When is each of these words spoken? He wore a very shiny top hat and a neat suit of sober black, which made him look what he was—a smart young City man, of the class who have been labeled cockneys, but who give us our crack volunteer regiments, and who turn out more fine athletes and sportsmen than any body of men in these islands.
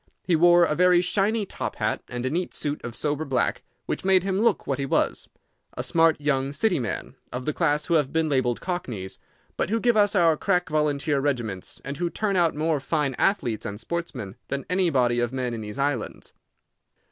He 0.23 0.35
wore 0.35 0.63
a 0.65 0.73
very 0.73 0.99
shiny 0.99 1.45
top 1.45 1.75
hat 1.75 2.01
and 2.09 2.25
a 2.25 2.31
neat 2.31 2.55
suit 2.55 2.83
of 2.83 2.95
sober 2.95 3.23
black, 3.23 3.61
which 3.85 4.03
made 4.03 4.23
him 4.23 4.39
look 4.39 4.65
what 4.65 4.79
he 4.79 4.85
was—a 4.87 5.83
smart 5.83 6.19
young 6.19 6.51
City 6.53 6.79
man, 6.79 7.17
of 7.31 7.45
the 7.45 7.53
class 7.53 7.85
who 7.85 7.93
have 7.93 8.11
been 8.11 8.27
labeled 8.27 8.61
cockneys, 8.61 9.19
but 9.57 9.69
who 9.69 9.79
give 9.79 9.95
us 9.95 10.15
our 10.15 10.35
crack 10.35 10.69
volunteer 10.69 11.19
regiments, 11.19 11.79
and 11.85 11.97
who 11.97 12.09
turn 12.09 12.35
out 12.35 12.55
more 12.55 12.79
fine 12.79 13.13
athletes 13.19 13.63
and 13.63 13.79
sportsmen 13.79 14.37
than 14.47 14.65
any 14.71 14.89
body 14.89 15.19
of 15.19 15.31
men 15.31 15.53
in 15.53 15.61
these 15.61 15.77
islands. 15.77 16.33